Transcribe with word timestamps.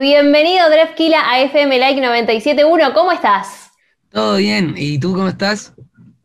Bienvenido, 0.00 0.70
Drefkila, 0.70 1.30
a 1.30 1.42
FM 1.42 1.78
Like 1.78 2.00
97.1. 2.00 2.94
¿Cómo 2.94 3.12
estás? 3.12 3.72
Todo 4.10 4.38
bien. 4.38 4.72
¿Y 4.74 4.98
tú 4.98 5.12
cómo 5.12 5.28
estás? 5.28 5.74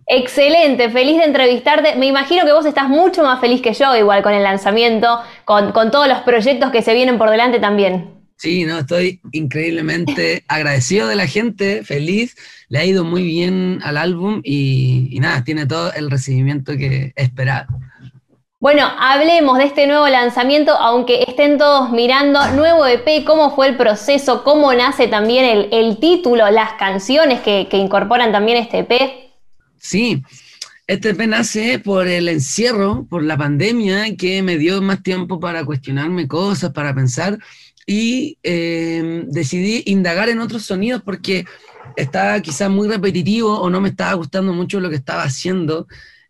Excelente, 0.08 0.90
feliz 0.90 1.18
de 1.18 1.26
entrevistarte. 1.26 1.98
Me 1.98 2.06
imagino 2.06 2.46
que 2.46 2.54
vos 2.54 2.66
estás 2.66 2.88
mucho 2.88 3.22
más 3.24 3.42
feliz 3.42 3.62
que 3.62 3.74
yo, 3.74 3.94
igual 3.98 4.24
con 4.24 4.34
el 4.34 4.44
lanzamiento, 4.44 5.20
con, 5.44 5.74
todos 5.92 6.08
los 6.08 6.20
proyectos 6.20 6.72
que 6.72 6.82
se 6.82 6.94
vienen 6.94 7.18
por 7.18 7.30
delante 7.30 7.60
también. 7.60 8.12
Sí, 8.38 8.64
no, 8.64 8.80
estoy 8.80 9.20
increíblemente 9.34 10.46
agradecido 10.48 11.10
de 11.10 11.18
la 11.18 11.28
gente, 11.28 11.84
feliz. 11.84 12.38
Le 12.70 12.80
ha 12.80 12.86
ido 12.86 13.04
muy 13.04 13.24
bien 13.24 13.80
al 13.84 13.98
álbum 13.98 14.40
y, 14.42 15.10
y 15.12 15.20
nada, 15.20 15.44
tiene 15.44 15.66
todo 15.66 15.92
el 15.92 16.10
recibimiento 16.10 16.78
que 16.78 17.12
esperaba. 17.18 17.68
Bueno, 18.66 18.90
hablemos 18.98 19.60
de 19.60 19.66
este 19.66 19.86
nuevo 19.86 20.08
lanzamiento, 20.08 20.72
aunque 20.72 21.24
estén 21.28 21.60
todos 21.60 21.92
mirando, 21.92 22.40
nuevo 22.54 22.88
EP, 22.88 23.24
cómo 23.24 23.56
fue 23.56 23.68
el 23.68 23.78
proceso, 23.78 24.44
cómo 24.44 24.74
nace 24.74 25.08
también 25.08 25.70
el, 25.72 26.00
título, 26.00 26.50
las 26.50 26.74
canciones 26.74 27.42
que, 27.42 27.68
incorporan 27.74 28.32
también 28.32 28.58
este 28.58 28.80
EP. 28.80 28.92
Sí, 29.78 30.24
este 30.88 31.10
EP 31.10 31.28
nace 31.28 31.78
por 31.78 32.08
el 32.08 32.28
encierro, 32.28 33.06
por 33.08 33.22
la 33.22 33.38
pandemia, 33.38 34.16
que 34.16 34.42
me 34.42 34.58
dio 34.58 34.82
más 34.82 35.04
tiempo 35.04 35.40
para 35.40 35.64
cuestionarme 35.64 36.28
cosas, 36.28 36.72
para 36.72 36.96
pensar, 36.96 37.38
y 37.86 38.40
eh, 38.42 39.26
decidí 39.28 39.84
indagar 39.86 40.30
en 40.30 40.40
otros 40.40 40.64
sonidos 40.64 41.04
porque 41.04 41.46
estaba 41.96 42.40
quizás 42.40 42.72
muy 42.72 42.88
repetitivo 42.88 43.60
o 43.60 43.70
no 43.70 43.80
me 43.80 43.90
estaba 43.90 44.16
gustando 44.16 44.54
mucho 44.54 44.80
lo 44.80 44.90
que 44.90 44.96
estaba 44.96 45.22
haciendo. 45.22 45.86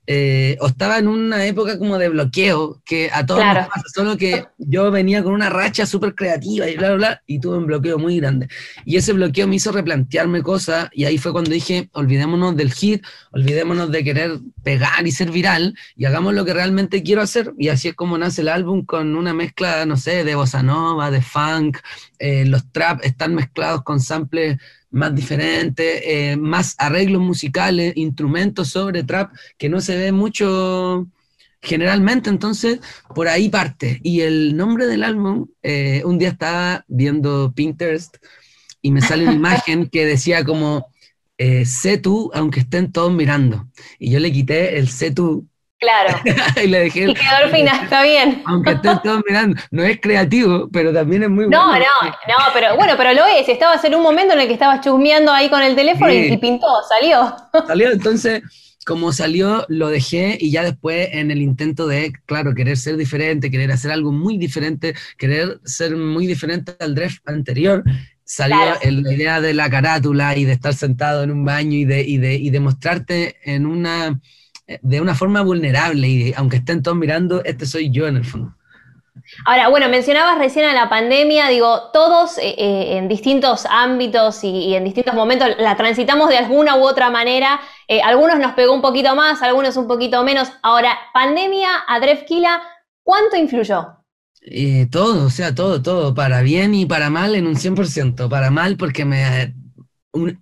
Eh, 0.07 0.55
o 0.61 0.67
estaba 0.67 0.99
en 0.99 1.07
una 1.07 1.45
época 1.45 1.79
como 1.79 1.97
de 1.97 2.09
bloqueo, 2.09 2.79
que 2.85 3.09
a 3.11 3.25
todos 3.25 3.43
nos 3.43 3.67
pasa, 3.67 3.83
solo 3.93 4.17
que 4.17 4.45
yo 4.57 4.91
venía 4.91 5.23
con 5.23 5.33
una 5.33 5.49
racha 5.49 5.87
súper 5.87 6.13
creativa 6.13 6.69
y 6.69 6.77
bla, 6.77 6.89
bla, 6.89 6.97
bla, 6.97 7.21
y 7.25 7.39
tuve 7.39 7.57
un 7.57 7.65
bloqueo 7.65 7.97
muy 7.97 8.19
grande. 8.19 8.47
Y 8.85 8.97
ese 8.97 9.13
bloqueo 9.13 9.47
me 9.47 9.55
hizo 9.55 9.71
replantearme 9.71 10.43
cosas, 10.43 10.89
y 10.93 11.05
ahí 11.05 11.17
fue 11.17 11.31
cuando 11.31 11.49
dije, 11.49 11.89
olvidémonos 11.93 12.55
del 12.55 12.71
hit, 12.71 13.03
olvidémonos 13.31 13.91
de 13.91 14.03
querer 14.03 14.39
pegar 14.63 15.07
y 15.07 15.11
ser 15.11 15.31
viral, 15.31 15.75
y 15.95 16.05
hagamos 16.05 16.35
lo 16.35 16.45
que 16.45 16.53
realmente 16.53 17.01
quiero 17.01 17.23
hacer, 17.23 17.53
y 17.57 17.69
así 17.69 17.87
es 17.87 17.95
como 17.95 18.17
nace 18.17 18.41
el 18.41 18.49
álbum 18.49 18.85
con 18.85 19.15
una 19.15 19.33
mezcla, 19.33 19.85
no 19.87 19.97
sé, 19.97 20.23
de 20.23 20.35
bossa 20.35 20.61
nova, 20.61 21.09
de 21.09 21.21
funk, 21.21 21.79
eh, 22.19 22.45
los 22.45 22.71
trap 22.71 23.03
están 23.03 23.33
mezclados 23.33 23.83
con 23.83 23.99
samples 23.99 24.57
más 24.95 25.13
diferentes, 25.13 26.01
eh, 26.05 26.37
más 26.37 26.73
arreglos 26.77 27.21
musicales, 27.21 27.93
instrumentos 27.97 28.69
sobre 28.69 29.03
trap, 29.03 29.33
que 29.57 29.67
no 29.67 29.81
se 29.81 29.97
ve 29.97 30.11
mucho 30.13 31.05
generalmente, 31.61 32.29
entonces 32.29 32.79
por 33.13 33.27
ahí 33.27 33.49
parte. 33.49 33.99
Y 34.03 34.21
el 34.21 34.55
nombre 34.55 34.87
del 34.87 35.03
álbum, 35.03 35.47
eh, 35.63 36.01
un 36.05 36.17
día 36.17 36.29
estaba 36.29 36.85
viendo 36.87 37.51
Pinterest 37.53 38.15
y 38.81 38.91
me 38.91 39.01
sale 39.01 39.23
una 39.25 39.33
imagen 39.43 39.89
que 39.89 40.05
decía 40.05 40.45
como, 40.45 40.87
eh, 41.37 41.65
sé 41.65 41.97
tú, 41.97 42.31
aunque 42.33 42.61
estén 42.61 42.93
todos 42.93 43.11
mirando. 43.11 43.67
Y 43.99 44.11
yo 44.11 44.19
le 44.19 44.31
quité 44.31 44.77
el 44.79 44.87
sé 44.87 45.11
tú 45.11 45.45
Claro. 45.79 46.17
y 46.63 46.67
le 46.67 46.79
dejé. 46.79 47.09
Y 47.09 47.13
quedó 47.13 47.35
al 47.43 47.51
final, 47.51 47.83
está 47.83 48.03
bien. 48.03 48.41
Aunque 48.45 48.71
estén 48.71 48.99
todos 49.03 49.21
mirando, 49.27 49.61
no 49.71 49.83
es 49.83 49.99
creativo, 49.99 50.69
pero 50.71 50.93
también 50.93 51.23
es 51.23 51.29
muy 51.29 51.45
bueno. 51.45 51.57
No, 51.57 51.73
no, 51.73 52.09
no, 52.27 52.35
pero 52.53 52.75
bueno, 52.75 52.93
pero 52.97 53.13
lo 53.13 53.25
es. 53.25 53.47
Estabas 53.49 53.83
en 53.83 53.95
un 53.95 54.01
momento 54.01 54.33
en 54.33 54.41
el 54.41 54.47
que 54.47 54.53
estabas 54.53 54.81
chusmeando 54.81 55.31
ahí 55.31 55.49
con 55.49 55.61
el 55.61 55.75
teléfono 55.75 56.11
y, 56.11 56.37
pintó, 56.37 56.67
salió. 56.87 57.35
Salió, 57.67 57.91
entonces, 57.91 58.43
como 58.85 59.11
salió, 59.11 59.65
lo 59.67 59.89
dejé 59.89 60.37
y 60.39 60.51
ya 60.51 60.63
después 60.63 61.09
en 61.11 61.31
el 61.31 61.41
intento 61.41 61.87
de, 61.87 62.13
claro, 62.25 62.53
querer 62.53 62.77
ser 62.77 62.97
diferente, 62.97 63.51
querer 63.51 63.71
hacer 63.71 63.91
algo 63.91 64.11
muy 64.11 64.37
diferente, 64.37 64.93
querer 65.17 65.59
ser 65.65 65.95
muy 65.95 66.27
diferente 66.27 66.75
al 66.79 66.95
draft 66.95 67.27
anterior, 67.27 67.83
salió 68.23 68.57
la 68.81 69.13
idea 69.13 69.41
de 69.41 69.53
la 69.53 69.69
carátula 69.69 70.35
y 70.37 70.45
de 70.45 70.53
estar 70.53 70.73
sentado 70.73 71.23
en 71.23 71.31
un 71.31 71.45
baño 71.45 71.77
y 71.77 71.85
de, 71.85 72.01
y 72.01 72.17
de, 72.17 72.35
y 72.35 72.49
de 72.49 72.59
mostrarte 72.59 73.37
en 73.43 73.65
una 73.65 74.19
de 74.67 75.01
una 75.01 75.15
forma 75.15 75.41
vulnerable 75.41 76.07
y 76.07 76.33
aunque 76.35 76.57
estén 76.57 76.81
todos 76.81 76.97
mirando, 76.97 77.43
este 77.43 77.65
soy 77.65 77.91
yo 77.91 78.07
en 78.07 78.17
el 78.17 78.25
fondo. 78.25 78.55
Ahora, 79.45 79.69
bueno, 79.69 79.89
mencionabas 79.89 80.37
recién 80.37 80.65
a 80.65 80.73
la 80.73 80.89
pandemia, 80.89 81.47
digo, 81.49 81.89
todos 81.93 82.37
eh, 82.37 82.55
eh, 82.57 82.97
en 82.97 83.07
distintos 83.07 83.65
ámbitos 83.69 84.43
y, 84.43 84.75
en 84.75 84.83
distintos 84.83 85.13
momentos 85.13 85.49
la 85.57 85.75
transitamos 85.75 86.29
de 86.29 86.37
alguna 86.37 86.75
u 86.75 86.85
otra 86.85 87.09
manera. 87.09 87.59
Eh, 87.87 88.01
algunos 88.01 88.39
nos 88.39 88.53
pegó 88.53 88.73
un 88.73 88.81
poquito 88.81 89.15
más, 89.15 89.41
algunos 89.41 89.77
un 89.77 89.87
poquito 89.87 90.23
menos. 90.23 90.49
Ahora, 90.61 90.97
pandemia 91.13 91.69
a 91.87 91.99
Drefkila, 91.99 92.61
¿cuánto 93.03 93.35
influyó? 93.35 93.87
todo, 94.91 95.25
o 95.25 95.29
sea, 95.31 95.55
todo, 95.55 95.81
todo, 95.81 96.13
para 96.13 96.43
bien 96.43 96.75
y 96.75 96.85
para 96.85 97.09
mal 97.09 97.33
en 97.33 97.47
un 97.47 97.55
100%. 97.55 98.29
Para 98.29 98.51
mal 98.51 98.77
porque 98.77 99.03
me 99.03 99.55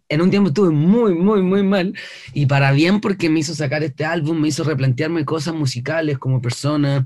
en 0.10 0.22
un 0.22 0.30
tiempo 0.30 0.50
estuve 0.50 0.70
muy, 0.70 1.16
muy, 1.16 1.42
muy 1.42 1.64
mal, 1.64 1.94
y 2.34 2.46
para 2.46 2.72
bien 2.72 3.02
porque 3.02 3.30
me 3.30 3.40
hizo 3.40 3.56
sacar 3.56 3.84
este 3.84 4.06
álbum, 4.06 4.40
me 4.40 4.48
hizo 4.48 4.64
replantearme 4.64 5.26
cosas 5.26 5.54
musicales 5.56 6.18
como 6.18 6.42
persona, 6.42 7.06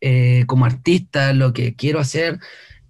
eh, 0.00 0.44
como 0.46 0.64
artista, 0.64 1.32
lo 1.32 1.52
que 1.52 1.74
quiero 1.74 2.00
hacer, 2.00 2.38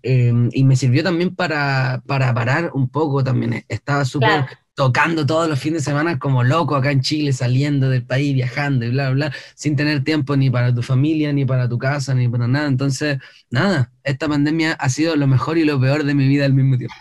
em, 0.03 0.51
y 0.53 0.65
me 0.65 0.77
sirvió 0.77 1.03
también 1.03 1.35
para, 1.35 2.03
para 2.07 2.35
parar 2.35 2.71
un 2.75 2.89
poco 2.89 3.25
también. 3.25 3.65
Estaba 3.69 4.05
súper 4.05 4.47
tocando 4.75 5.25
todos 5.25 5.49
los 5.49 5.59
fines 5.59 5.85
de 5.85 5.91
semana 5.91 6.19
como 6.19 6.43
loco 6.43 6.75
acá 6.75 6.91
en 6.91 7.01
Chile, 7.01 7.33
saliendo 7.33 7.89
del 7.89 8.05
país, 8.05 8.35
viajando 8.35 8.85
y 8.85 8.91
bla, 8.91 9.11
bla, 9.11 9.29
bla, 9.29 9.37
sin 9.55 9.77
tener 9.77 10.03
tiempo 10.03 10.37
ni 10.37 10.51
para 10.51 10.75
tu 10.75 10.83
familia, 10.83 11.33
ni 11.33 11.45
para 11.45 11.69
tu 11.69 11.79
casa, 11.79 12.15
ni 12.15 12.29
para 12.29 12.49
nada. 12.49 12.67
Entonces, 12.67 13.19
nada, 13.51 13.93
esta 14.03 14.29
pandemia 14.29 14.73
ha 14.73 14.89
sido 14.89 15.17
lo 15.17 15.27
mejor 15.27 15.59
y 15.59 15.65
lo 15.65 15.81
peor 15.81 16.05
de 16.05 16.15
mi 16.15 16.27
vida 16.27 16.45
al 16.45 16.55
mismo 16.55 16.77
tiempo. 16.77 16.95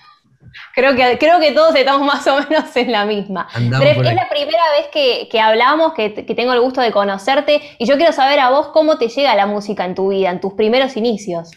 Creo 0.73 0.95
que, 0.95 1.17
creo 1.17 1.39
que 1.39 1.51
todos 1.51 1.75
estamos 1.75 2.05
más 2.13 2.25
o 2.27 2.37
menos 2.37 2.75
en 2.75 2.91
la 2.91 3.05
misma. 3.05 3.47
es 3.55 3.97
la 3.97 4.29
primera 4.29 4.63
vez 4.77 4.87
que, 4.91 5.27
que 5.31 5.39
hablamos, 5.39 5.93
que, 5.93 6.09
tengo 6.09 6.53
el 6.53 6.61
gusto 6.61 6.81
de 6.81 6.91
conocerte, 6.91 7.61
y 7.77 7.85
yo 7.85 7.97
quiero 7.97 8.11
saber 8.11 8.39
a 8.39 8.49
vos 8.49 8.69
cómo 8.69 8.97
te 8.97 9.07
llega 9.07 9.35
la 9.35 9.45
música 9.45 9.85
en 9.85 9.95
tu 9.95 10.09
vida, 10.09 10.31
en 10.31 10.39
tus 10.39 10.53
primeros 10.53 10.97
inicios. 10.97 11.51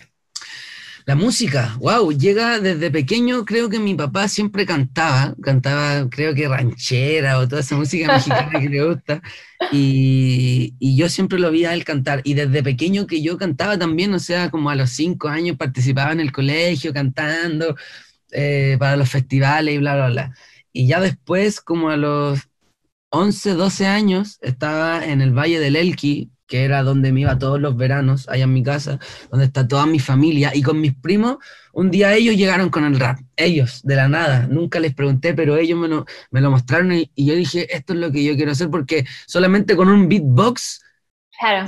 La 1.07 1.15
música, 1.15 1.77
wow, 1.79 2.11
llega 2.11 2.59
desde 2.59 2.91
pequeño, 2.91 3.45
creo 3.45 3.69
que 3.69 3.79
mi 3.79 3.95
papá 3.95 4.27
siempre 4.27 4.67
cantaba, 4.67 5.37
cantaba 5.41 6.11
creo 6.11 6.35
que 6.35 6.49
ranchera 6.49 7.39
o 7.39 7.47
toda 7.47 7.61
esa 7.61 7.77
música 7.77 8.13
mexicana 8.13 8.61
que 8.61 8.69
le 8.69 8.85
gusta, 8.85 9.23
y, 9.71 10.75
y, 10.81 10.97
yo 10.97 11.09
siempre 11.09 11.39
lo 11.39 11.53
vi 11.53 11.65
a 11.65 11.75
él 11.75 11.85
cantar, 11.85 12.23
y 12.25 12.35
desde 12.35 12.61
pequeño 12.61 13.07
que 13.07 13.23
yo 13.23 13.39
cantaba 13.39 13.79
también, 13.79 14.13
o 14.15 14.19
sea, 14.19 14.51
como 14.51 14.69
a 14.69 14.75
los 14.75 14.91
cinco 14.91 15.29
años 15.29 15.57
participaba 15.57 16.11
en 16.11 16.19
el 16.19 16.33
colegio 16.33 16.93
cantando, 16.93 17.77
eh, 18.33 18.77
para 18.79 18.97
los 18.97 19.09
festivales 19.11 19.75
y 19.75 19.79
bla, 19.79 19.95
bla, 19.95 20.09
bla. 20.09 20.35
Y 20.73 20.87
ya 20.87 21.01
después, 21.01 21.61
como 21.61 21.91
a 21.91 21.97
los 21.97 22.41
11, 23.11 23.55
12 23.55 23.87
años, 23.87 24.39
estaba 24.43 25.05
en 25.05 25.21
el 25.21 25.33
Valle 25.33 25.59
del 25.61 25.77
Elqui, 25.77 26.31
que 26.47 26.65
era 26.65 26.83
donde 26.83 27.13
me 27.13 27.23
iba 27.23 27.39
todos 27.39 27.61
los 27.61 27.77
veranos, 27.77 28.29
allá 28.29 28.45
en 28.45 28.53
mi 28.53 28.63
casa, 28.63 28.99
donde 29.31 29.47
está 29.47 29.67
toda 29.67 29.87
mi 29.87 29.99
familia, 29.99 30.53
y 30.55 30.63
con 30.63 30.81
mis 30.81 30.95
primos, 30.95 31.39
un 31.73 31.91
día 31.91 32.15
ellos 32.15 32.37
llegaron 32.37 32.71
con 32.71 32.85
el 32.85 32.99
rap, 32.99 33.19
ellos, 33.37 33.81
de 33.83 33.97
la 33.97 34.09
nada, 34.09 34.47
nunca 34.49 34.79
les 34.81 34.95
pregunté, 34.95 35.35
pero 35.35 35.57
ellos 35.57 35.79
me 35.79 35.89
lo, 35.89 36.07
me 36.31 36.41
lo 36.41 36.51
mostraron 36.51 36.93
y, 36.93 37.11
y, 37.15 37.27
yo 37.27 37.35
dije, 37.35 37.75
esto 37.75 37.95
es 37.95 37.99
lo 37.99 38.13
que 38.13 38.23
yo 38.23 38.37
quiero 38.37 38.53
hacer, 38.53 38.71
porque 38.71 39.05
solamente 39.27 39.77
con 39.77 39.89
un 39.89 40.09
beatbox 40.09 40.83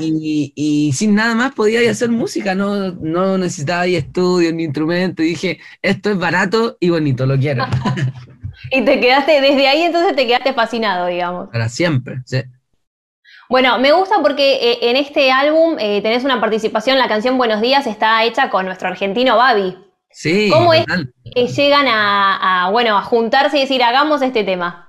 y, 0.01 0.93
sin 0.95 1.15
nada 1.15 1.35
más 1.35 1.53
podía 1.53 1.91
hacer 1.91 2.11
música, 2.11 2.55
no, 2.55 2.93
no 2.93 3.39
necesitaba 3.39 3.87
estudios 3.87 4.53
ni 4.55 4.65
instrumentos. 4.65 5.25
Y 5.25 5.31
dije, 5.31 5.61
esto 5.83 6.11
es 6.11 6.19
barato 6.19 6.77
y 6.81 6.91
bonito, 6.91 7.27
lo 7.27 7.39
quiero. 7.39 7.67
y 8.71 8.83
te 8.83 9.01
quedaste, 9.01 9.41
desde 9.41 9.69
ahí 9.69 9.83
entonces 9.83 10.17
te 10.17 10.27
quedaste 10.27 10.53
fascinado, 10.53 11.07
digamos. 11.07 11.49
Para 11.51 11.69
siempre, 11.69 12.23
sí. 12.25 12.43
Bueno, 13.49 13.79
me 13.79 13.93
gusta 13.93 14.17
porque 14.21 14.57
eh, 14.57 14.79
en 14.83 14.97
este 14.97 15.33
álbum 15.33 15.77
eh, 15.79 16.03
tenés 16.03 16.23
una 16.23 16.39
participación, 16.39 16.99
la 16.99 17.09
canción 17.09 17.39
Buenos 17.39 17.63
Días 17.63 17.87
está 17.87 18.23
hecha 18.25 18.51
con 18.51 18.67
nuestro 18.67 18.89
argentino 18.89 19.37
Babi. 19.39 19.77
Sí. 20.11 20.51
¿Cómo 20.53 20.75
es 20.75 20.85
que 21.35 21.47
llegan 21.47 21.87
a, 21.89 22.69
bueno, 22.73 22.99
a 22.99 23.03
juntarse 23.03 23.57
y 23.57 23.61
decir, 23.63 23.83
hagamos 23.83 24.21
este 24.21 24.45
tema? 24.45 24.88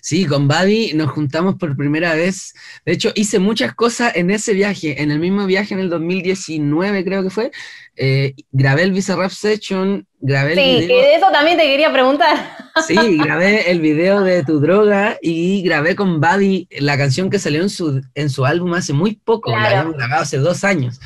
Sí, 0.00 0.24
con 0.24 0.48
Babi 0.48 0.92
nos 0.94 1.10
juntamos 1.10 1.56
por 1.56 1.76
primera 1.76 2.14
vez. 2.14 2.54
De 2.84 2.92
hecho, 2.92 3.12
hice 3.14 3.38
muchas 3.38 3.74
cosas 3.74 4.16
en 4.16 4.30
ese 4.30 4.52
viaje. 4.52 5.02
En 5.02 5.10
el 5.10 5.18
mismo 5.18 5.46
viaje, 5.46 5.74
en 5.74 5.80
el 5.80 5.90
2019 5.90 7.04
creo 7.04 7.22
que 7.22 7.30
fue, 7.30 7.50
eh, 7.96 8.34
grabé 8.50 8.84
el 8.84 8.92
Visa 8.92 9.16
Rap 9.16 9.30
Session, 9.30 10.06
grabé 10.20 10.54
sí, 10.54 10.60
el 10.60 10.80
video. 10.80 11.00
que 11.00 11.06
de 11.06 11.14
eso 11.16 11.26
también 11.32 11.58
te 11.58 11.64
quería 11.64 11.92
preguntar. 11.92 12.56
Sí, 12.86 13.18
grabé 13.18 13.70
el 13.70 13.80
video 13.80 14.22
de 14.22 14.44
Tu 14.44 14.60
Droga 14.60 15.18
y 15.20 15.60
grabé 15.62 15.96
con 15.96 16.20
Babi 16.20 16.68
la 16.78 16.96
canción 16.96 17.28
que 17.28 17.38
salió 17.38 17.62
en 17.62 17.68
su, 17.68 18.00
en 18.14 18.30
su 18.30 18.46
álbum 18.46 18.72
hace 18.74 18.92
muy 18.92 19.16
poco, 19.16 19.50
la 19.50 19.66
habíamos 19.66 19.96
grabado 19.96 20.22
hace 20.22 20.38
dos 20.38 20.64
años. 20.64 21.00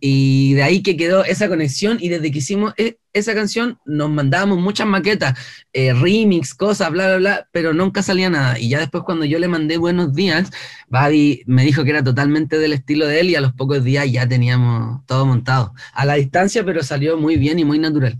Y 0.00 0.54
de 0.54 0.62
ahí 0.62 0.82
que 0.82 0.96
quedó 0.96 1.24
esa 1.24 1.48
conexión 1.48 1.98
y 2.00 2.08
desde 2.08 2.30
que 2.30 2.38
hicimos 2.38 2.74
e, 2.76 2.96
esa 3.12 3.34
canción 3.34 3.78
nos 3.84 4.10
mandábamos 4.10 4.58
muchas 4.58 4.86
maquetas, 4.86 5.38
eh, 5.72 5.92
remix, 5.92 6.54
cosas, 6.54 6.90
bla, 6.90 7.06
bla, 7.06 7.16
bla, 7.16 7.48
pero 7.52 7.74
nunca 7.74 8.02
salía 8.02 8.30
nada. 8.30 8.58
Y 8.58 8.68
ya 8.68 8.78
después 8.78 9.04
cuando 9.04 9.24
yo 9.24 9.38
le 9.38 9.48
mandé 9.48 9.76
buenos 9.76 10.14
días, 10.14 10.50
Buddy 10.88 11.42
me 11.46 11.64
dijo 11.64 11.84
que 11.84 11.90
era 11.90 12.02
totalmente 12.02 12.58
del 12.58 12.72
estilo 12.72 13.06
de 13.06 13.20
él 13.20 13.30
y 13.30 13.34
a 13.34 13.40
los 13.40 13.52
pocos 13.52 13.84
días 13.84 14.10
ya 14.10 14.26
teníamos 14.28 15.04
todo 15.06 15.26
montado. 15.26 15.74
A 15.92 16.04
la 16.04 16.14
distancia, 16.14 16.64
pero 16.64 16.82
salió 16.82 17.16
muy 17.16 17.36
bien 17.36 17.58
y 17.58 17.64
muy 17.64 17.78
natural. 17.78 18.18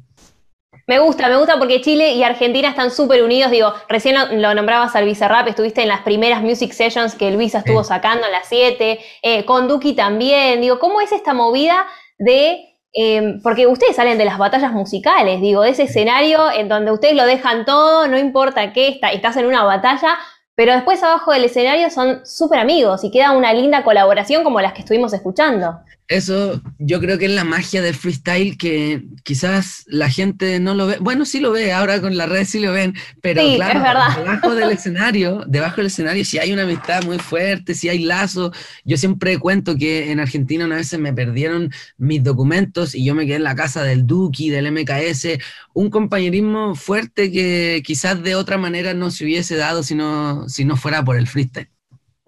Me 0.90 0.98
gusta, 0.98 1.28
me 1.28 1.36
gusta 1.36 1.56
porque 1.56 1.80
Chile 1.80 2.14
y 2.14 2.24
Argentina 2.24 2.68
están 2.68 2.90
súper 2.90 3.22
unidos. 3.22 3.52
Digo, 3.52 3.72
recién 3.88 4.16
lo, 4.42 4.54
nombrabas 4.54 4.96
al 4.96 5.04
Bizarrap, 5.04 5.46
estuviste 5.46 5.82
en 5.82 5.86
las 5.86 6.00
primeras 6.00 6.42
music 6.42 6.72
sessions 6.72 7.14
que 7.14 7.30
Luisa 7.30 7.58
estuvo 7.58 7.84
sacando 7.84 8.26
en 8.26 8.32
las 8.32 8.48
7, 8.48 8.98
eh, 9.22 9.44
con 9.44 9.68
Duki 9.68 9.92
también. 9.94 10.60
Digo, 10.60 10.80
¿cómo 10.80 11.00
es 11.00 11.12
esta 11.12 11.32
movida 11.32 11.86
de 12.18 12.74
em, 12.92 13.40
porque 13.40 13.68
ustedes 13.68 13.94
salen 13.94 14.18
de 14.18 14.24
las 14.24 14.36
batallas 14.36 14.72
musicales, 14.72 15.40
digo, 15.40 15.62
de 15.62 15.70
ese 15.70 15.84
escenario 15.84 16.50
en 16.50 16.68
donde 16.68 16.90
ustedes 16.90 17.14
lo 17.14 17.24
dejan 17.24 17.64
todo, 17.64 18.08
no 18.08 18.18
importa 18.18 18.72
qué, 18.72 18.88
está, 18.88 19.12
estás 19.12 19.36
en 19.36 19.46
una 19.46 19.62
batalla, 19.62 20.18
pero 20.56 20.72
después 20.72 21.00
abajo 21.04 21.30
del 21.30 21.44
escenario 21.44 21.88
son 21.90 22.26
súper 22.26 22.58
amigos 22.58 23.04
y 23.04 23.12
queda 23.12 23.30
una 23.30 23.52
linda 23.52 23.84
colaboración 23.84 24.42
como 24.42 24.60
las 24.60 24.72
que 24.72 24.80
estuvimos 24.80 25.12
escuchando. 25.12 25.78
Eso 26.10 26.60
yo 26.80 26.98
creo 26.98 27.18
que 27.18 27.26
es 27.26 27.30
la 27.30 27.44
magia 27.44 27.82
del 27.82 27.94
freestyle 27.94 28.58
que 28.58 29.04
quizás 29.22 29.84
la 29.86 30.10
gente 30.10 30.58
no 30.58 30.74
lo 30.74 30.88
ve. 30.88 30.96
Bueno, 30.98 31.24
sí 31.24 31.38
lo 31.38 31.52
ve, 31.52 31.72
ahora 31.72 32.00
con 32.00 32.16
las 32.16 32.28
redes 32.28 32.48
sí 32.48 32.58
lo 32.58 32.72
ven, 32.72 32.94
pero 33.22 33.40
claro, 33.54 33.80
debajo 34.16 34.56
del 34.56 34.70
escenario, 34.70 35.44
debajo 35.46 35.76
del 35.76 35.86
escenario 35.86 36.24
si 36.24 36.40
hay 36.40 36.52
una 36.52 36.64
amistad 36.64 37.04
muy 37.04 37.20
fuerte, 37.20 37.74
si 37.74 37.88
hay 37.88 38.00
lazo. 38.00 38.50
Yo 38.84 38.96
siempre 38.96 39.38
cuento 39.38 39.76
que 39.76 40.10
en 40.10 40.18
Argentina 40.18 40.64
una 40.64 40.74
vez 40.74 40.98
me 40.98 41.12
perdieron 41.12 41.70
mis 41.96 42.24
documentos 42.24 42.96
y 42.96 43.04
yo 43.04 43.14
me 43.14 43.24
quedé 43.24 43.36
en 43.36 43.44
la 43.44 43.54
casa 43.54 43.84
del 43.84 44.04
Duki, 44.04 44.50
del 44.50 44.72
MKS, 44.72 45.38
un 45.74 45.90
compañerismo 45.90 46.74
fuerte 46.74 47.30
que 47.30 47.84
quizás 47.86 48.20
de 48.20 48.34
otra 48.34 48.58
manera 48.58 48.94
no 48.94 49.12
se 49.12 49.22
hubiese 49.22 49.54
dado 49.54 49.84
si 49.84 49.94
no, 49.94 50.48
si 50.48 50.64
no 50.64 50.74
fuera 50.74 51.04
por 51.04 51.16
el 51.16 51.28
freestyle. 51.28 51.68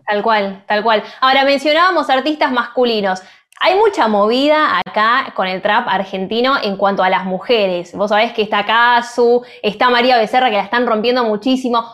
Tal 0.06 0.22
cual, 0.22 0.64
tal 0.68 0.84
cual. 0.84 1.02
Ahora 1.20 1.44
mencionábamos 1.44 2.10
artistas 2.10 2.52
masculinos. 2.52 3.22
Hay 3.64 3.76
mucha 3.76 4.08
movida 4.08 4.80
acá 4.84 5.32
con 5.36 5.46
el 5.46 5.62
trap 5.62 5.86
argentino 5.86 6.56
en 6.60 6.76
cuanto 6.76 7.04
a 7.04 7.08
las 7.08 7.24
mujeres. 7.24 7.94
Vos 7.94 8.08
sabés 8.08 8.32
que 8.32 8.42
está 8.42 8.66
Casu, 8.66 9.42
está 9.62 9.88
María 9.88 10.18
Becerra 10.18 10.50
que 10.50 10.56
la 10.56 10.64
están 10.64 10.84
rompiendo 10.84 11.22
muchísimo. 11.22 11.84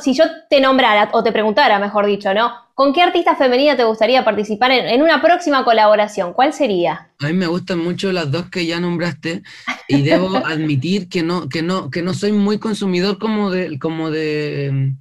si 0.00 0.14
yo 0.14 0.24
te 0.50 0.60
nombrara, 0.60 1.10
o 1.12 1.22
te 1.22 1.30
preguntara, 1.30 1.78
mejor 1.78 2.06
dicho, 2.06 2.34
¿no? 2.34 2.52
¿Con 2.74 2.92
qué 2.92 3.02
artista 3.02 3.36
femenina 3.36 3.76
te 3.76 3.84
gustaría 3.84 4.24
participar 4.24 4.72
en, 4.72 5.00
una 5.00 5.22
próxima 5.22 5.64
colaboración? 5.64 6.32
¿Cuál 6.32 6.52
sería? 6.52 7.10
A 7.20 7.26
mí 7.26 7.34
me 7.34 7.46
gustan 7.46 7.78
mucho 7.78 8.10
las 8.10 8.28
dos 8.32 8.50
que 8.50 8.66
ya 8.66 8.80
nombraste 8.80 9.44
y 9.86 10.02
debo 10.02 10.34
admitir 10.44 11.08
que 11.08 11.22
no, 11.22 11.48
que 11.48 11.62
no, 11.62 11.88
que 11.88 12.02
no 12.02 12.14
soy 12.14 12.32
muy 12.32 12.58
consumidor 12.58 13.20
como 13.20 13.52
de, 13.52 13.78
como 13.78 14.10
de 14.10 14.96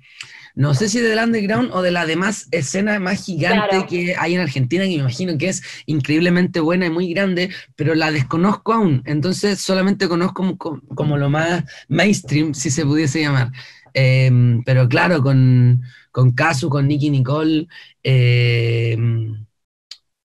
no 0.55 0.73
sé 0.73 0.89
si 0.89 0.99
del 0.99 1.19
underground 1.19 1.71
o 1.73 1.81
de 1.81 1.91
la 1.91 2.05
demás 2.05 2.47
escena 2.51 2.99
más 2.99 3.25
gigante 3.25 3.85
que 3.87 4.15
hay 4.17 4.35
en 4.35 4.41
Argentina, 4.41 4.83
que 4.83 4.89
me 4.89 4.95
imagino 4.95 5.37
que 5.37 5.49
es 5.49 5.63
increíblemente 5.85 6.59
buena 6.59 6.85
y 6.85 6.89
muy 6.89 7.13
grande, 7.13 7.49
pero 7.75 7.95
la 7.95 8.11
desconozco 8.11 8.73
aún. 8.73 9.01
Entonces 9.05 9.59
solamente 9.59 10.07
conozco 10.07 10.57
como, 10.57 11.17
lo 11.17 11.29
más 11.29 11.63
mainstream, 11.87 12.53
si 12.53 12.69
se 12.69 12.85
pudiese 12.85 13.21
llamar. 13.21 13.51
Em, 13.93 14.63
pero 14.63 14.87
claro, 14.87 15.21
con, 15.21 15.81
con 16.11 16.31
Casu, 16.31 16.69
con 16.69 16.87
Nicky 16.87 17.09
Nicole, 17.09 17.67
eh, 18.03 18.97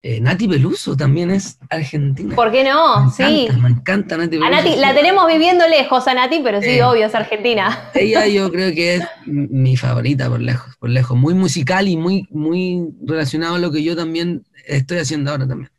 eh, 0.03 0.21
Nati 0.21 0.47
Peluso 0.47 0.97
también 0.97 1.31
es 1.31 1.59
argentina. 1.69 2.35
¿Por 2.37 2.53
qué 2.53 2.63
no? 2.63 3.11
sí. 3.11 3.49
Me 3.61 3.71
encanta 3.71 4.17
Nati 4.17 4.39
Peluso. 4.39 4.47
A 4.47 4.51
Nati, 4.51 4.77
la 4.77 4.95
tenemos 4.95 5.27
viviendo 5.27 5.67
lejos 5.67 6.07
a 6.07 6.15
Nati, 6.15 6.41
pero 6.45 6.63
sí, 6.63 6.81
obvio, 6.81 7.07
es 7.07 7.15
argentina. 7.15 7.91
Ella 7.95 8.27
yo 8.27 8.51
creo 8.53 8.73
que 8.75 8.97
es 8.97 9.05
mi 9.27 9.77
favorita 9.77 10.29
por 10.29 10.41
lejos, 10.41 10.77
por 10.77 10.91
lejos. 10.91 11.17
Muy 11.17 11.35
musical 11.35 11.89
y 11.89 11.97
muy, 11.97 12.29
muy 12.31 12.89
relacionado 13.05 13.57
a 13.57 13.59
lo 13.59 13.73
que 13.73 13.83
yo 13.83 13.97
también 13.97 14.45
estoy 14.67 14.99
haciendo 14.99 15.33
ahora 15.33 15.49
también. 15.49 15.71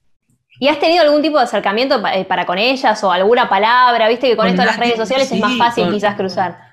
¿Y 0.60 0.68
has 0.70 0.80
tenido 0.80 1.04
algún 1.04 1.22
tipo 1.22 1.38
de 1.38 1.44
acercamiento 1.44 2.02
eh, 2.14 2.26
para 2.26 2.46
con 2.46 2.58
ellas 2.58 3.04
o 3.04 3.12
alguna 3.12 3.48
palabra? 3.48 4.10
Viste 4.10 4.28
que 4.28 4.36
con, 4.36 4.48
esto 4.48 4.62
de 4.62 4.68
las 4.68 4.78
redes 4.78 4.96
sociales 4.98 5.32
es 5.32 5.40
más 5.40 5.58
fácil 5.58 5.90
quizás 5.92 6.16
cruzar. 6.16 6.67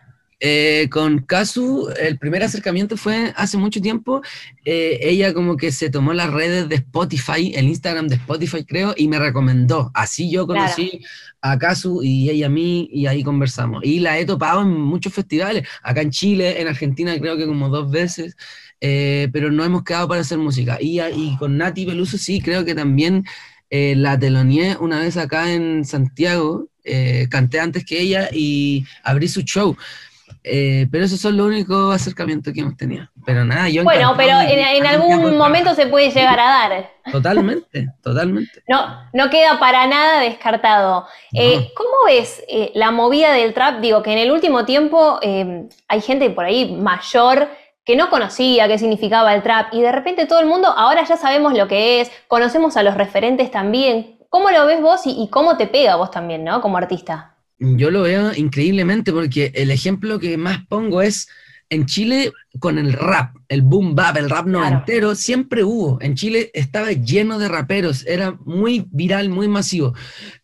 Eh, 0.46 0.90
con 0.90 1.20
Kazu, 1.20 1.88
el 1.98 2.18
primer 2.18 2.42
acercamiento 2.42 2.98
fue 2.98 3.32
hace 3.34 3.56
mucho 3.56 3.80
tiempo. 3.80 4.20
Eh, 4.66 4.98
ella 5.00 5.32
como 5.32 5.56
que 5.56 5.72
se 5.72 5.88
tomó 5.88 6.12
las 6.12 6.30
redes 6.30 6.68
de 6.68 6.74
Spotify, 6.74 7.54
el 7.54 7.66
Instagram 7.68 8.08
de 8.08 8.16
Spotify 8.16 8.62
creo, 8.62 8.92
y 8.94 9.08
me 9.08 9.18
recomendó. 9.18 9.90
Así 9.94 10.30
yo 10.30 10.46
conocí 10.46 11.00
a 11.40 11.58
Kazu 11.58 12.02
y 12.02 12.28
ella 12.28 12.48
a 12.48 12.50
mí 12.50 12.90
y 12.92 13.06
ahí 13.06 13.22
conversamos. 13.24 13.82
Y 13.84 14.00
la 14.00 14.18
he 14.18 14.26
topado 14.26 14.60
en 14.60 14.68
muchos 14.68 15.14
festivales, 15.14 15.66
acá 15.82 16.02
en 16.02 16.10
Chile, 16.10 16.60
en 16.60 16.68
Argentina 16.68 17.18
creo 17.18 17.38
que 17.38 17.46
como 17.46 17.70
dos 17.70 17.90
veces, 17.90 18.36
eh, 18.82 19.30
pero 19.32 19.50
no 19.50 19.64
hemos 19.64 19.82
quedado 19.82 20.08
para 20.08 20.20
hacer 20.20 20.36
música. 20.36 20.76
Y, 20.78 21.00
y 21.00 21.38
con 21.38 21.56
Nati 21.56 21.86
Peluso 21.86 22.18
sí, 22.18 22.42
creo 22.42 22.66
que 22.66 22.74
también 22.74 23.24
la 23.70 24.18
teloneé 24.18 24.76
una 24.78 25.00
vez 25.00 25.16
acá 25.16 25.52
en 25.54 25.86
Santiago. 25.86 26.68
canté 27.30 27.60
antes 27.60 27.84
que 27.84 27.98
ella 27.98 28.28
y 28.30 28.84
abrí 29.02 29.26
su 29.26 29.40
show. 29.40 29.74
Eh, 30.42 30.86
pero 30.92 31.04
esos 31.04 31.20
son 31.20 31.36
los 31.36 31.46
únicos 31.46 31.94
acercamientos 31.94 32.52
que 32.52 32.60
hemos 32.60 32.76
tenido. 32.76 33.08
Pero 33.24 33.44
nada, 33.44 33.68
yo. 33.68 33.82
Bueno, 33.82 34.14
pero 34.16 34.40
en, 34.40 34.86
algún 34.86 35.36
momento 35.38 35.74
se 35.74 35.86
puede 35.86 36.10
llegar 36.10 36.38
a 36.38 36.44
dar. 36.44 36.90
Totalmente, 37.10 37.88
totalmente. 38.02 38.62
No, 38.68 39.08
no 39.12 39.30
queda 39.30 39.58
para 39.58 39.86
nada 39.86 40.20
descartado. 40.20 41.06
Eh, 41.32 41.70
¿Cómo 41.74 41.90
ves 42.06 42.42
eh, 42.48 42.72
la 42.74 42.90
movida 42.90 43.32
del 43.32 43.54
trap? 43.54 43.80
Digo, 43.80 44.02
que 44.02 44.12
en 44.12 44.18
el 44.18 44.30
último 44.30 44.64
tiempo 44.64 45.18
hay 45.22 46.00
gente 46.00 46.28
por 46.30 46.44
ahí 46.44 46.76
mayor 46.76 47.48
que 47.84 47.96
no 47.96 48.08
conocía 48.08 48.66
qué 48.66 48.78
significaba 48.78 49.34
el 49.34 49.42
trap 49.42 49.72
y 49.72 49.82
de 49.82 49.92
repente 49.92 50.26
todo 50.26 50.40
el 50.40 50.46
mundo, 50.46 50.68
ahora 50.68 51.04
ya 51.04 51.18
sabemos 51.18 51.52
lo 51.52 51.68
que 51.68 52.00
es, 52.00 52.10
conocemos 52.28 52.76
a 52.76 52.82
los 52.82 52.94
referentes 52.94 53.50
también. 53.50 54.18
¿Cómo 54.30 54.50
lo 54.50 54.66
ves 54.66 54.80
vos 54.80 55.06
y, 55.06 55.22
y 55.22 55.28
cómo 55.28 55.56
te 55.56 55.66
pega 55.66 55.96
vos 55.96 56.10
también, 56.10 56.44
¿no? 56.44 56.60
Como 56.60 56.78
artista. 56.78 57.33
Yo 57.58 57.90
lo 57.90 58.02
veo 58.02 58.34
increíblemente 58.34 59.12
porque 59.12 59.52
el 59.54 59.70
ejemplo 59.70 60.18
que 60.18 60.36
más 60.36 60.66
pongo 60.66 61.02
es 61.02 61.28
en 61.70 61.86
Chile 61.86 62.32
con 62.58 62.78
el 62.78 62.92
rap, 62.92 63.36
el 63.48 63.62
boom 63.62 63.94
bap, 63.94 64.16
el 64.16 64.30
rap 64.30 64.46
noventero, 64.46 65.14
siempre 65.14 65.64
hubo. 65.64 65.98
En 66.00 66.14
Chile 66.14 66.50
estaba 66.54 66.92
lleno 66.92 67.38
de 67.38 67.48
raperos, 67.48 68.06
era 68.06 68.38
muy 68.44 68.86
viral, 68.90 69.28
muy 69.28 69.48
masivo. 69.48 69.94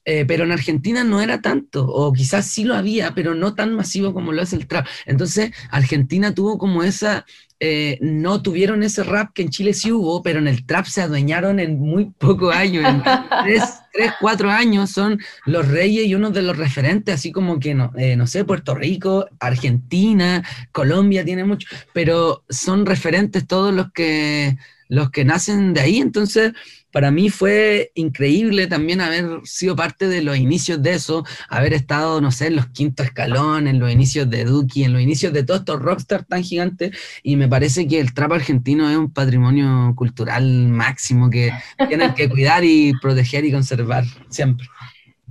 Eh, 0.05 0.25
pero 0.27 0.45
en 0.45 0.53
Argentina 0.53 1.05
no 1.05 1.21
era 1.21 1.41
tanto, 1.41 1.87
o 1.87 2.13
quizás 2.13 2.47
sí 2.47 2.65
lo 2.65 2.75
había, 2.75 3.15
pero 3.15 3.35
no 3.35 3.55
tan 3.55 3.75
masivo 3.75 4.13
como 4.13 4.33
lo 4.33 4.43
es 4.43 4.53
el 4.53 4.67
trap. 4.67 4.87
Entonces, 5.07 5.53
Argentina 5.71 6.35
tuvo 6.35 6.59
como 6.59 6.83
esa 6.83 7.25
eh, 7.63 7.99
no 8.01 8.41
tuvieron 8.41 8.83
ese 8.83 9.05
rap 9.05 9.35
que 9.35 9.43
en 9.43 9.51
Chile 9.51 9.75
sí 9.75 9.93
hubo, 9.93 10.23
pero 10.23 10.39
en 10.39 10.49
el 10.49 10.65
trap 10.65 10.87
se 10.87 11.03
adueñaron 11.03 11.61
en 11.61 11.79
muy 11.79 12.07
pocos 12.07 12.57
años, 12.57 12.87
en 12.87 13.03
tres, 13.45 13.63
tres, 13.93 14.13
cuatro 14.19 14.51
años 14.51 14.91
son 14.91 15.21
los 15.45 15.69
reyes 15.69 16.07
y 16.07 16.15
uno 16.15 16.31
de 16.31 16.41
los 16.41 16.57
referentes, 16.57 17.15
así 17.15 17.33
como 17.33 17.61
que, 17.61 17.75
no, 17.75 17.93
eh, 17.99 18.17
no 18.17 18.27
sé, 18.27 18.47
Puerto 18.47 18.75
Rico, 18.75 19.27
Argentina, 19.39 20.43
Colombia 20.73 21.23
tiene 21.23 21.45
mucho, 21.45 21.69
pero 21.93 22.00
son 22.49 22.87
referentes 22.87 23.47
todos 23.47 23.73
los 23.75 23.93
que, 23.93 24.57
los 24.89 25.11
que 25.11 25.25
nacen 25.25 25.75
de 25.75 25.81
ahí, 25.81 25.99
entonces 25.99 26.53
para 26.93 27.11
mí 27.11 27.31
fue 27.31 27.93
increíble 27.95 28.67
también 28.67 29.01
haber 29.01 29.41
sido 29.45 29.77
parte 29.77 30.09
de 30.09 30.23
los 30.23 30.37
inicios 30.37 30.83
de 30.83 30.95
eso, 30.95 31.25
haber 31.49 31.73
estado, 31.73 32.21
no 32.21 32.33
sé, 32.33 32.49
en 32.49 32.57
los 32.57 32.67
quintos 32.69 33.07
escalones, 33.07 33.73
en 33.73 33.79
los 33.79 33.93
inicios 33.93 34.29
de 34.29 34.45
Duki, 34.45 34.85
en 34.85 34.93
los 34.93 35.03
inicios 35.03 35.33
de 35.33 35.45
todos 35.45 35.61
estos 35.61 35.81
rockstars 35.81 36.27
tan 36.27 36.43
gigantes, 36.43 36.97
y 37.23 37.37
me 37.37 37.49
parece 37.49 37.87
que 37.87 38.01
el 38.01 38.13
trap 38.13 38.33
argentino 38.33 38.91
es 38.91 38.97
un 38.97 39.13
patrimonio 39.13 39.95
cultural 39.97 40.45
máximo 40.69 41.31
que 41.31 41.53
tienen 41.89 42.15
que 42.15 42.29
cuidar 42.29 42.65
y 42.65 42.93
proteger 43.01 43.45
y 43.45 43.53
conservar 43.53 44.05
siempre. 44.29 44.67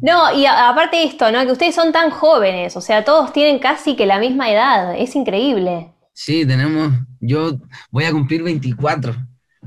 No, 0.02 0.34
y 0.34 0.46
aparte 0.46 0.96
de 0.96 1.04
esto, 1.04 1.30
¿no? 1.30 1.46
Que 1.46 1.52
ustedes 1.52 1.76
son 1.76 1.92
tan 1.92 2.10
jóvenes, 2.10 2.78
o 2.78 2.82
sea, 2.82 3.04
todos 3.04 3.34
tienen 3.34 3.60
casi 3.60 3.98
que 3.98 4.06
la 4.06 4.18
misma 4.18 4.50
edad, 4.50 4.96
es 4.98 5.14
increíble. 5.16 5.92
Sí, 6.22 6.46
tenemos, 6.46 6.92
yo 7.22 7.54
voy 7.92 8.04
a 8.04 8.12
cumplir 8.12 8.44
24, 8.44 9.16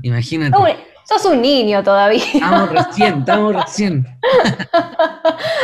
imagínate. 0.03 0.55
Sos 1.03 1.25
un 1.25 1.41
niño 1.41 1.81
todavía. 1.83 2.23
Estamos 2.31 2.69
recién, 2.69 3.19
estamos 3.21 3.55
recién. 3.63 4.07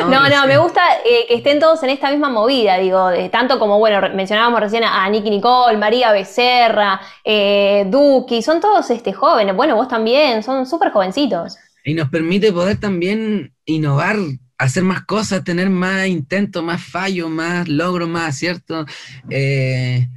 no, 0.10 0.28
no, 0.28 0.48
me 0.48 0.58
gusta 0.58 0.82
eh, 1.06 1.28
que 1.28 1.36
estén 1.36 1.60
todos 1.60 1.84
en 1.84 1.92
esta 1.92 2.10
misma 2.10 2.30
movida, 2.30 2.80
digo, 2.80 3.12
tanto 3.32 3.60
como, 3.60 3.78
bueno, 3.78 4.02
mencionábamos 4.16 4.62
recién 4.62 4.84
a, 4.84 5.08
Nicky 5.12 5.30
Nicole, 5.30 5.78
María 5.78 6.12
Becerra, 6.12 7.00
eh, 7.24 7.86
Duki, 7.88 8.42
son 8.42 8.60
todos 8.60 8.90
este, 8.90 9.14
jóvenes, 9.14 9.56
bueno, 9.56 9.76
vos 9.76 9.88
también, 9.88 10.42
son 10.42 10.66
súper 10.66 10.90
jovencitos. 10.90 11.56
Y 11.86 11.94
nos 11.94 12.10
permite 12.10 12.52
poder 12.52 12.80
también 12.80 13.54
innovar, 13.64 14.16
hacer 14.58 14.82
más 14.82 15.06
cosas, 15.06 15.44
tener 15.44 15.70
más 15.70 16.08
intentos, 16.08 16.64
más 16.64 16.82
fallos, 16.82 17.30
más 17.30 17.68
logros, 17.68 18.10
más 18.10 18.30
aciertos. 18.30 18.88
Eh, 19.30 20.08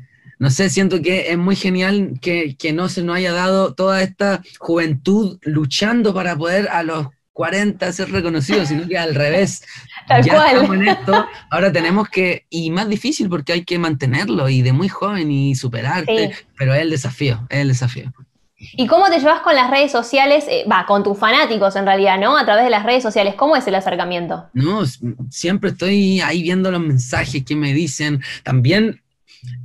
no 0.43 0.51
sé, 0.51 0.71
siento 0.71 1.01
que 1.01 1.31
es 1.31 1.39
muy 1.39 1.55
genial 1.55 2.15
que, 2.21 2.57
no 2.75 2.89
se 2.89 3.05
nos 3.05 3.15
haya 3.15 3.33
dado 3.33 3.75
toda 3.75 4.03
esta 4.03 4.43
juventud 4.59 5.39
luchando 5.43 6.13
para 6.13 6.37
poder 6.37 6.69
a 6.71 6.83
los 6.83 7.07
40 7.33 7.93
ser 7.93 8.11
reconocidos, 8.11 8.67
sino 8.67 8.89
que 8.89 8.99
al 8.99 9.15
revés. 9.15 9.65
Tal 10.09 10.25
ya 10.25 10.49
Estamos 10.49 10.75
en 10.75 10.89
esto, 10.89 11.27
ahora 11.49 11.71
tenemos 11.71 12.09
que, 12.09 12.45
y 12.51 12.73
más 12.73 12.89
difícil 12.89 13.29
porque 13.29 13.53
hay 13.53 13.65
que 13.65 13.79
mantenerlo 13.79 14.49
y 14.49 14.63
de 14.63 14.73
muy 14.73 14.89
joven 14.89 15.31
y 15.31 15.55
superarte, 15.55 16.33
pero 16.59 16.75
es 16.75 16.83
el 16.83 16.91
desafío, 16.91 17.47
es 17.49 17.61
el 17.61 17.69
desafío. 17.69 18.13
¿Y 18.59 18.89
cómo 18.89 19.09
te 19.11 19.21
llevas 19.21 19.43
con 19.43 19.55
las 19.55 19.71
redes 19.71 19.93
sociales? 19.93 20.47
Eh, 20.49 20.65
va, 20.69 20.87
con 20.87 21.05
tus 21.05 21.17
fanáticos 21.17 21.77
en 21.77 21.87
realidad, 21.87 22.19
¿no? 22.19 22.37
A 22.37 22.45
través 22.45 22.65
de 22.65 22.71
las 22.71 22.85
redes 22.85 23.05
sociales. 23.05 23.37
¿Cómo 23.37 23.55
es 23.55 23.65
el 23.69 23.77
acercamiento? 23.77 24.49
No, 24.55 24.83
siempre 25.31 25.71
estoy 25.71 26.21
ahí 26.21 26.43
viendo 26.43 26.73
los 26.73 26.81
mensajes 26.81 27.45
que 27.45 27.55
me 27.55 27.73
dicen. 27.73 28.23
También 28.43 29.03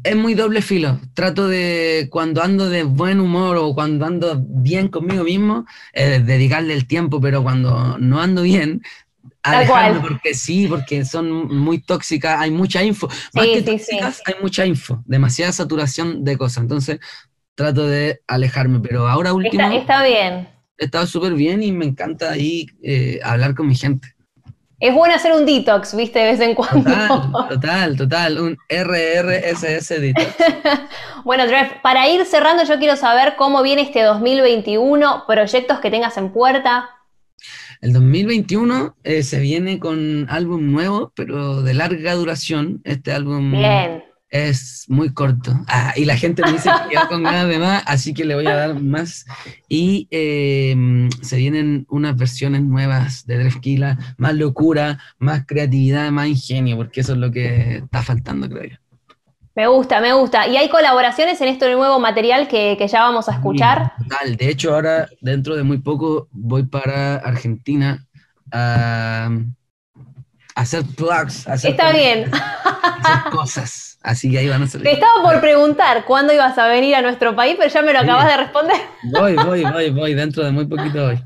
es 0.04 0.16
muy 0.16 0.34
doble 0.34 0.62
filo. 0.62 1.00
Trato 1.14 1.48
de, 1.48 2.08
cuando 2.10 2.42
ando 2.42 2.70
de 2.70 2.84
buen 2.84 3.20
humor 3.20 3.58
o 3.58 3.74
cuando 3.74 4.06
ando 4.06 4.42
bien 4.48 4.88
conmigo 4.88 5.24
mismo, 5.24 5.66
eh, 5.94 6.22
dedicarle 6.24 6.74
el 6.74 6.88
tiempo, 6.88 7.20
pero 7.20 7.44
cuando 7.44 7.98
no 7.98 8.22
ando 8.22 8.44
bien, 8.44 8.82
alejarme 9.44 10.00
porque 10.00 10.34
sí, 10.34 10.68
porque 10.68 11.06
son 11.06 11.30
muy 11.56 11.80
tóxicas, 11.80 12.40
hay 12.40 12.52
mucha 12.52 12.84
info. 12.84 13.08
Más 13.34 13.46
que 13.46 13.62
tóxicas, 13.62 14.22
hay 14.26 14.36
mucha 14.42 14.66
info, 14.66 15.04
demasiada 15.06 15.52
saturación 15.52 16.24
de 16.24 16.38
cosas. 16.38 16.64
Entonces, 16.64 17.00
trato 17.56 17.88
de 17.88 18.22
alejarme, 18.28 18.80
pero 18.80 19.08
ahora 19.08 19.34
último... 19.34 19.70
Está, 19.72 20.04
bien. 20.04 20.48
He 20.78 20.86
estado 20.86 21.08
súper 21.08 21.34
bien 21.34 21.64
y 21.64 21.72
me 21.72 21.86
encanta 21.86 22.32
ahí 22.32 22.68
eh, 22.84 23.20
hablar 23.24 23.56
con 23.56 23.68
mi 23.68 23.76
gente. 23.76 24.17
Es 24.80 24.94
bueno 24.94 25.16
hacer 25.16 25.34
un 25.34 25.46
detox, 25.46 25.96
viste, 25.96 26.20
de 26.20 26.26
vez 26.26 26.40
en 26.40 26.54
cuando. 26.54 26.84
Total, 26.84 27.50
total, 27.50 27.98
total, 27.98 28.40
un 28.40 28.58
RRSS 28.70 29.90
detox. 30.02 30.36
bueno, 31.24 31.48
Trev, 31.48 31.82
para 31.82 32.08
ir 32.08 32.24
cerrando, 32.26 32.64
yo 32.64 32.78
quiero 32.78 32.96
saber 32.96 33.36
cómo 33.38 33.64
viene 33.64 33.82
este 33.82 34.04
2021, 34.04 35.24
proyectos 35.26 35.80
que 35.80 35.90
tengas 35.90 36.18
en 36.18 36.32
puerta. 36.32 36.90
El 37.82 37.94
2021 37.94 38.96
eh, 39.04 39.24
se 39.24 39.40
viene 39.40 39.80
con 39.80 40.28
álbum 40.30 40.72
nuevo, 40.72 41.12
pero 41.16 41.64
de 41.64 41.74
larga 41.74 42.14
duración. 42.14 42.82
Este 42.84 43.12
álbum 43.12 43.52
Bien 43.52 44.07
es 44.30 44.86
muy 44.88 45.14
corto. 45.14 45.54
Ah, 45.68 45.94
y 45.96 46.06
la 46.06 46.18
gente 46.18 46.42
me 46.44 46.52
dice 46.52 46.70
que 46.90 46.98
con 47.08 47.24
ganas 47.24 47.48
de 47.48 47.60
más, 47.60 47.84
así 47.86 48.14
que 48.14 48.26
le 48.26 48.36
voy 48.36 48.48
a 48.48 48.56
dar 48.56 48.80
más. 48.80 49.26
Y 49.70 50.08
em, 50.12 51.10
se 51.22 51.38
vienen 51.38 51.86
unas 51.90 52.16
versiones 52.16 52.62
nuevas 52.64 53.26
de 53.26 53.38
Drefkila, 53.38 53.98
más 54.18 54.36
locura, 54.36 55.00
más 55.18 55.46
creatividad, 55.46 56.12
más 56.12 56.28
ingenio, 56.28 56.78
porque 56.78 57.02
eso 57.02 57.14
es 57.14 57.20
lo 57.20 57.32
que 57.32 57.78
está 57.78 58.02
faltando, 58.02 58.50
creo 58.50 58.72
yo. 58.72 58.78
Me 59.56 59.66
gusta, 59.66 60.00
me 60.02 60.14
gusta. 60.14 60.48
¿Y 60.48 60.56
hay 60.56 60.70
colaboraciones 60.70 61.42
en 61.42 61.48
esto 61.48 61.66
nuevo 61.66 62.00
material 62.00 62.48
que, 62.48 62.78
ya 62.88 63.02
vamos 63.02 63.28
a 63.28 63.34
escuchar? 63.34 63.94
total. 63.98 64.36
De 64.36 64.50
hecho, 64.50 64.76
ahora, 64.76 65.10
dentro 65.20 65.56
de 65.56 65.64
muy 65.64 65.80
poco, 65.80 66.28
voy 66.32 66.64
para 66.64 67.16
Argentina 67.16 68.06
a, 68.52 69.32
hacer 70.58 70.84
plugs. 70.96 71.48
Está 71.48 71.92
bien. 71.92 72.32
hacer 72.34 73.32
cosas. 73.32 73.98
Así 74.02 74.32
que 74.32 74.40
ahí 74.40 74.48
van 74.48 74.64
a 74.64 74.68
salir. 74.68 74.86
Te 74.86 74.94
estaba 74.94 75.22
por 75.22 75.40
preguntar 75.42 76.06
cuándo 76.06 76.34
ibas 76.34 76.58
a 76.58 76.68
venir 76.68 76.96
a 76.96 77.02
nuestro 77.02 77.36
país, 77.36 77.56
pero 77.58 77.70
ya 77.72 77.82
me 77.82 77.94
lo 77.94 78.00
acabas 78.00 78.28
de 78.28 78.38
responder. 78.38 78.78
Voy, 79.04 79.36
voy, 79.36 79.64
voy, 79.64 79.90
voy, 79.92 80.14
dentro 80.14 80.44
de 80.44 80.52
muy 80.52 80.66
poquito 80.66 81.06
voy. 81.06 81.24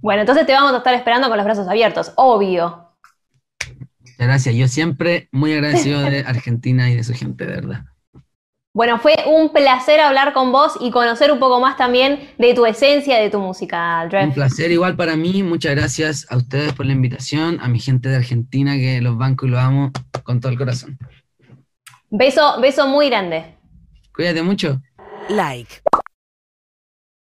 Bueno, 0.00 0.22
entonces 0.22 0.46
te 0.46 0.52
vamos 0.52 0.72
a 0.72 0.78
estar 0.78 0.94
esperando 0.94 1.28
con 1.28 1.36
los 1.36 1.44
brazos 1.44 1.68
abiertos, 1.68 2.12
obvio. 2.16 2.88
Gracias, 4.18 4.54
yo 4.54 4.66
siempre 4.68 5.28
muy 5.30 5.52
agradecido 5.52 6.00
de 6.00 6.20
Argentina 6.20 6.90
y 6.90 6.96
de 6.96 7.04
su 7.04 7.14
gente, 7.14 7.46
de 7.46 7.52
verdad. 7.52 7.84
Bueno, 8.72 9.00
fue 9.00 9.16
un 9.26 9.52
placer 9.52 9.98
hablar 9.98 10.32
con 10.32 10.52
vos 10.52 10.74
y 10.80 10.92
conocer 10.92 11.32
un 11.32 11.40
poco 11.40 11.58
más 11.60 11.76
también 11.76 12.30
de 12.38 12.54
tu 12.54 12.64
esencia, 12.66 13.18
de 13.18 13.28
tu 13.28 13.40
música, 13.40 14.06
Drev. 14.08 14.28
Un 14.28 14.34
placer 14.34 14.70
igual 14.70 14.94
para 14.94 15.16
mí, 15.16 15.42
muchas 15.42 15.74
gracias 15.74 16.24
a 16.30 16.36
ustedes 16.36 16.72
por 16.72 16.86
la 16.86 16.92
invitación, 16.92 17.58
a 17.60 17.68
mi 17.68 17.80
gente 17.80 18.08
de 18.08 18.16
Argentina 18.16 18.76
que 18.76 19.00
los 19.00 19.18
banco 19.18 19.46
y 19.46 19.50
los 19.50 19.58
amo 19.58 19.90
con 20.22 20.38
todo 20.38 20.52
el 20.52 20.58
corazón. 20.58 20.98
Beso, 22.10 22.60
beso 22.60 22.86
muy 22.86 23.08
grande. 23.08 23.56
Cuídate 24.14 24.42
mucho. 24.42 24.80
Like. 25.28 25.80